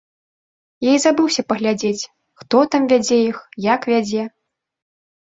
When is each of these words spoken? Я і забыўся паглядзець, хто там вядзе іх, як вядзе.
Я 0.85 0.91
і 0.99 1.01
забыўся 1.01 1.41
паглядзець, 1.51 2.07
хто 2.43 2.61
там 2.75 2.87
вядзе 2.93 3.19
іх, 3.25 3.37
як 3.65 3.81
вядзе. 3.91 4.23